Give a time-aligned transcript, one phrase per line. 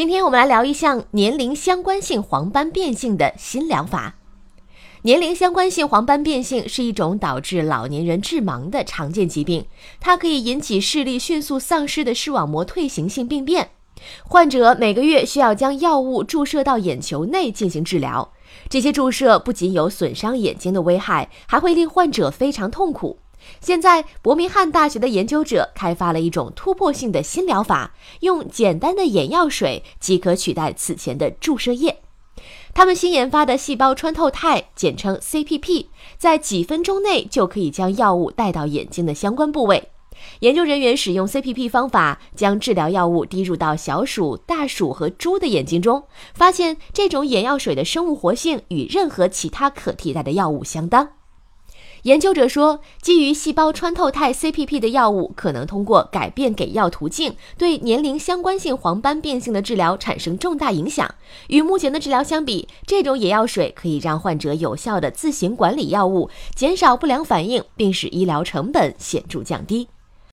[0.00, 4.14] 今天我们来聊一项年龄相关性黄斑变性的新疗法。
[5.02, 9.66] 年龄相关性黄斑变性是一种导致老年人致盲的常见疾病，
[10.00, 13.72] 它可以引起视力迅速丧失的视网膜退行性病变。
[14.24, 18.32] 患者每个月需要将药物注射到眼球内进行治疗，
[18.70, 23.18] 这些注射不仅有损伤眼睛的危害，还会令患者非常痛苦。
[23.60, 32.02] 现在，伯明翰大学的研究者开发了一种突破性的新疗法，用简单的眼药水即可取代此前的注射液。
[32.72, 39.90] 他们新研发的细胞穿透肽，简称 CPP，在几分钟内就可以将药物带到眼睛的相关部位。
[40.40, 46.04] 研究人员使用 CPP 方法，将治疗药物滴入到小鼠、大鼠和猪的眼睛中，
[46.34, 51.19] 发现这种眼药水的生物活性与任何其他可替代的药物相当。
[52.04, 61.14] 研究者说，基于细胞穿透肽 CPP 的药物可能通过改变给药途径，对年龄相关性黄斑变性的治疗产生重大影响。
[61.48, 69.88] 与目前的治疗相比，这种眼药水可以让患者有效地自行管理药物，减少不良反应，并使医疗成本显著降低。